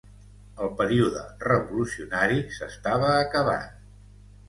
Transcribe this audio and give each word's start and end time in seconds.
El 0.67 0.71
període 0.79 1.21
revolucionari 1.49 2.43
s'estava 2.59 3.15
acabant 3.23 3.73